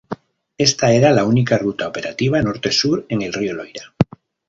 Esta 0.57 0.93
era 0.93 1.11
la 1.11 1.25
única 1.25 1.59
ruta 1.59 1.87
operativa 1.87 2.41
norte-sur 2.41 3.05
en 3.09 3.21
el 3.21 3.31
río 3.33 3.53
Loira. 3.53 3.93